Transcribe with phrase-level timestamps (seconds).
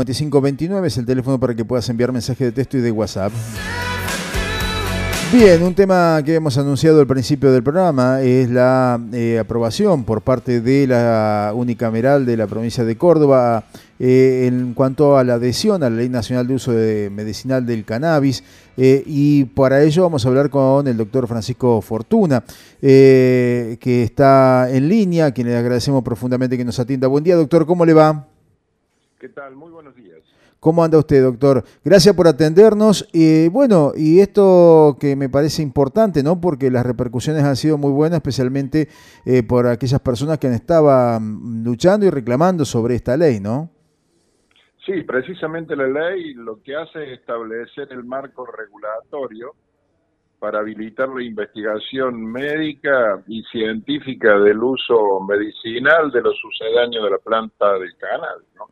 [0.00, 3.32] 9529 es el teléfono para que puedas enviar mensaje de texto y de WhatsApp.
[5.32, 10.22] Bien, un tema que hemos anunciado al principio del programa es la eh, aprobación por
[10.22, 13.64] parte de la unicameral de la provincia de Córdoba
[13.98, 17.84] eh, en cuanto a la adhesión a la Ley Nacional de Uso de Medicinal del
[17.84, 18.44] Cannabis
[18.76, 22.44] eh, y para ello vamos a hablar con el doctor Francisco Fortuna
[22.80, 27.08] que está en línea, a quien le agradecemos profundamente que nos atienda.
[27.08, 28.37] Buen día doctor, ¿cómo le va?
[29.18, 29.56] ¿Qué tal?
[29.56, 30.20] Muy buenos días.
[30.60, 31.64] ¿Cómo anda usted, doctor?
[31.84, 33.08] Gracias por atendernos.
[33.12, 36.40] Y bueno, y esto que me parece importante, ¿no?
[36.40, 38.86] Porque las repercusiones han sido muy buenas, especialmente
[39.26, 41.18] eh, por aquellas personas que han estado
[41.64, 43.70] luchando y reclamando sobre esta ley, ¿no?
[44.86, 49.54] Sí, precisamente la ley lo que hace es establecer el marco regulatorio
[50.38, 57.18] para habilitar la investigación médica y científica del uso medicinal de los sucedáneos de la
[57.18, 58.68] planta del canal, ¿no?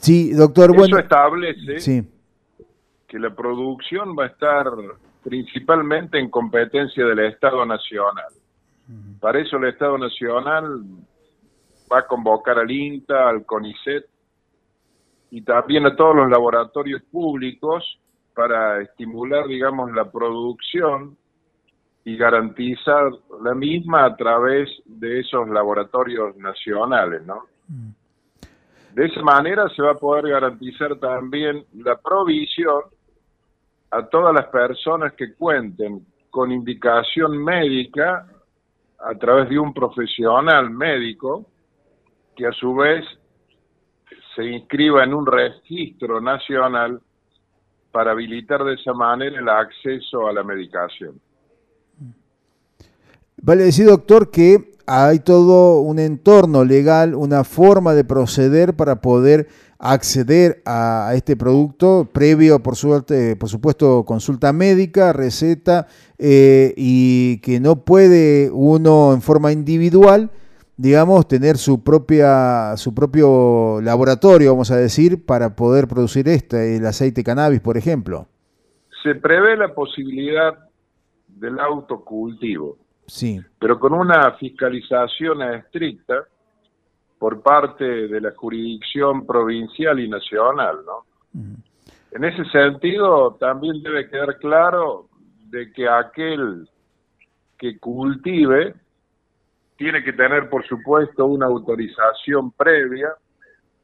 [0.00, 0.74] Sí, doctor.
[0.76, 2.06] Eso establece
[3.06, 4.66] que la producción va a estar
[5.22, 8.32] principalmente en competencia del Estado Nacional.
[9.20, 10.82] Para eso el Estado Nacional
[11.92, 14.06] va a convocar al INTA, al CONICET
[15.30, 17.98] y también a todos los laboratorios públicos
[18.34, 21.16] para estimular, digamos, la producción
[22.04, 23.10] y garantizar
[23.42, 27.44] la misma a través de esos laboratorios nacionales, ¿no?
[28.94, 32.82] De esa manera se va a poder garantizar también la provisión
[33.90, 38.26] a todas las personas que cuenten con indicación médica
[38.98, 41.46] a través de un profesional médico
[42.36, 43.04] que a su vez
[44.34, 47.00] se inscriba en un registro nacional
[47.90, 51.20] para habilitar de esa manera el acceso a la medicación.
[53.40, 59.46] Vale decir, doctor, que hay todo un entorno legal, una forma de proceder para poder
[59.78, 65.86] acceder a, este producto previo, por, suerte, por supuesto, consulta médica, receta,
[66.18, 70.30] eh, y que no puede uno en forma individual,
[70.78, 76.86] digamos, tener su, propia, su propio laboratorio, vamos a decir, para poder producir este, el
[76.86, 78.26] aceite cannabis, por ejemplo.
[79.02, 80.54] Se prevé la posibilidad
[81.28, 83.40] del autocultivo Sí.
[83.58, 86.24] Pero con una fiscalización estricta
[87.18, 91.06] por parte de la jurisdicción provincial y nacional, ¿no?
[92.12, 95.08] En ese sentido, también debe quedar claro
[95.50, 96.68] de que aquel
[97.58, 98.74] que cultive
[99.76, 103.08] tiene que tener, por supuesto, una autorización previa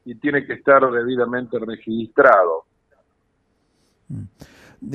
[0.05, 2.65] y tiene que estar debidamente registrado.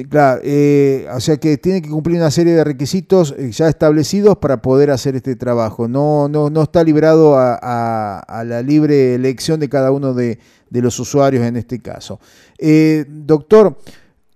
[0.09, 4.37] Claro, eh, o sea que tiene que cumplir una serie de requisitos eh, ya establecidos
[4.39, 5.89] para poder hacer este trabajo.
[5.89, 10.39] No, no, no está librado a, la libre elección de cada uno de,
[10.71, 12.21] los usuarios en este caso.
[12.59, 13.79] Eh, doctor,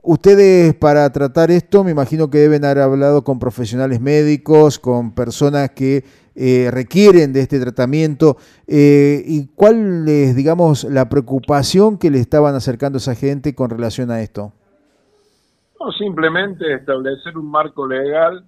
[0.03, 5.71] ustedes para tratar esto me imagino que deben haber hablado con profesionales médicos, con personas
[5.71, 6.05] que
[6.71, 8.39] requieren de este tratamiento.
[8.67, 14.11] ¿Y cuál es, digamos, la preocupación que le estaban acercando a esa gente con relación
[14.11, 14.53] a esto?
[15.93, 18.45] Simplemente establecer un marco legal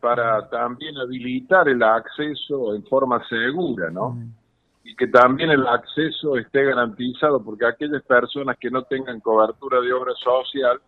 [0.00, 4.18] para también habilitar el acceso en forma segura, ¿no?
[4.84, 9.92] Y que también el acceso esté garantizado, porque aquellas personas que no tengan cobertura de
[9.92, 10.80] obra social,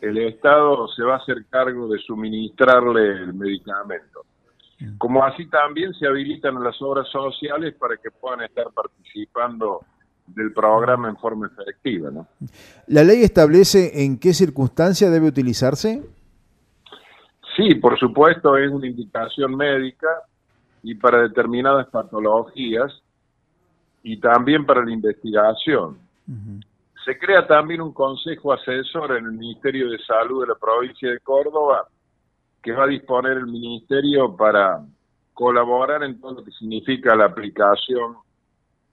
[0.00, 4.22] el Estado se va a hacer cargo de suministrarle el medicamento.
[4.98, 9.80] Como así también se habilitan las obras sociales para que puedan estar participando
[10.26, 12.10] del programa en forma efectiva.
[12.10, 12.26] ¿no?
[12.86, 16.02] ¿La ley establece en qué circunstancia debe utilizarse?
[17.56, 20.08] Sí, por supuesto, es una indicación médica
[20.82, 23.02] y para determinadas patologías
[24.02, 25.98] y también para la investigación.
[27.04, 31.20] Se crea también un consejo asesor en el Ministerio de Salud de la provincia de
[31.20, 31.86] Córdoba
[32.62, 34.80] que va a disponer el Ministerio para
[35.34, 38.16] colaborar en todo lo que significa la aplicación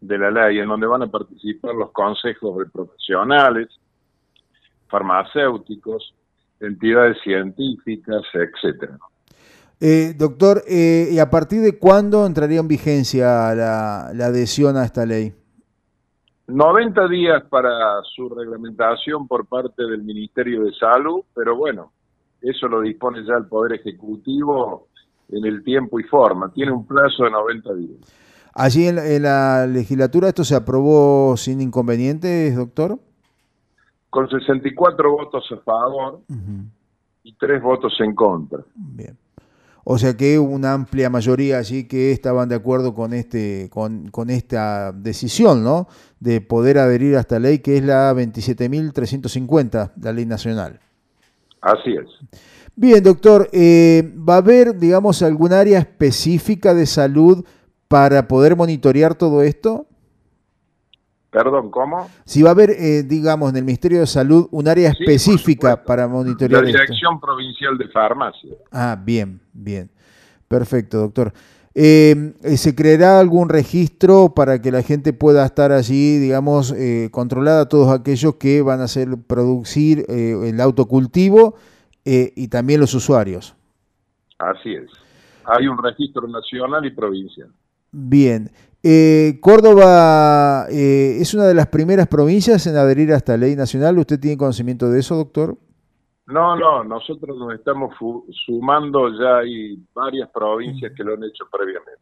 [0.01, 3.67] de la ley, en donde van a participar los consejos de profesionales,
[4.87, 6.13] farmacéuticos,
[6.59, 8.97] entidades científicas, etcétera.
[9.81, 14.83] Eh, doctor, eh, ¿y a partir de cuándo entraría en vigencia la, la adhesión a
[14.83, 15.33] esta ley?
[16.47, 21.91] 90 días para su reglamentación por parte del Ministerio de Salud, pero bueno,
[22.41, 24.87] eso lo dispone ya el Poder Ejecutivo
[25.29, 26.51] en el tiempo y forma.
[26.51, 27.99] Tiene un plazo de 90 días.
[28.59, 32.99] Allí en la, legislatura esto se aprobó sin inconvenientes, doctor.
[34.09, 36.19] Con 64 votos a favor
[37.23, 38.59] y tres votos en contra.
[38.75, 39.17] Bien.
[39.85, 44.29] O sea que una amplia mayoría allí que estaban de acuerdo con, este, con, con
[44.29, 45.87] esta decisión, ¿no?
[46.19, 50.81] De poder adherir a esta ley que es la 27.350, la ley nacional.
[51.61, 52.09] Así es.
[52.75, 57.45] Bien, doctor, eh, ¿va a haber, digamos, algún área específica de salud
[57.89, 59.85] para poder monitorear todo esto?
[61.29, 62.09] Perdón, ¿cómo?
[62.23, 66.07] Si va a haber, eh, digamos, en el Ministerio de Salud un área específica para
[66.07, 68.55] monitorear La Dirección Provincial de Farmacia.
[68.71, 69.91] Ah, bien, bien.
[70.47, 71.33] Perfecto, doctor.
[71.75, 77.09] Eh, eh, ¿Se creará algún registro para que la gente pueda estar allí, digamos, eh,
[77.11, 81.55] controlada todos aquellos que van a hacer producir el autocultivo
[82.03, 83.55] y también los usuarios?
[84.39, 84.89] Así es.
[85.45, 87.49] Hay un registro nacional y provincial.
[87.91, 88.49] Bien.
[88.81, 93.97] Eh, Córdoba eh, es una de las primeras provincias en adherir a esta ley nacional.
[93.97, 95.57] ¿Usted tiene conocimiento de eso, doctor?
[96.27, 97.95] No, no, nosotros nos estamos
[98.45, 101.99] sumando, ya hay varias provincias que lo han hecho previamente.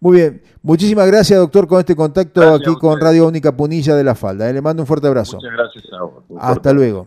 [0.00, 4.14] Muy bien, muchísimas gracias doctor con este contacto aquí con Radio Única Punilla de la
[4.14, 4.48] Falda.
[4.48, 5.36] Eh, le mando un fuerte abrazo.
[5.36, 6.24] Muchas gracias a vos.
[6.38, 7.06] Hasta luego.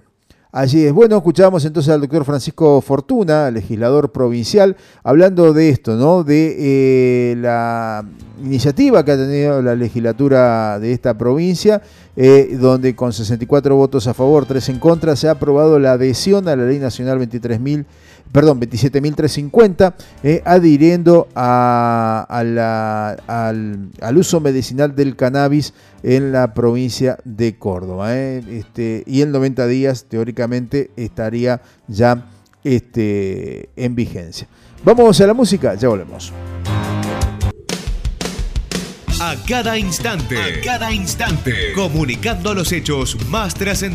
[0.53, 0.93] Así es.
[0.93, 6.23] Bueno, escuchamos entonces al doctor Francisco Fortuna, legislador provincial, hablando de esto, ¿no?
[6.23, 8.05] De eh, la
[8.39, 11.81] iniciativa que ha tenido la legislatura de esta provincia,
[12.15, 16.47] eh, donde con 64 votos a favor, 3 en contra, se ha aprobado la adhesión
[16.47, 17.85] a la Ley Nacional 23.000
[18.33, 19.93] perdón, 27.350,
[20.23, 22.57] eh, adhiriendo al,
[24.17, 28.17] uso medicinal del cannabis en la provincia de Córdoba.
[28.17, 28.43] Eh.
[28.49, 32.25] Este, y en 90 días, teóricamente, estaría ya
[32.63, 34.47] este, en vigencia.
[34.83, 36.33] Vamos a la música, ya volvemos.
[39.21, 43.91] A cada instante, a cada instante, comunicando los hechos más trascendentes.